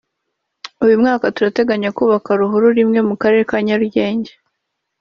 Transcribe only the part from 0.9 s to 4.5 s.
mwaka turateganya kubaka ruhurura imwe mu karere ka Nyarugenge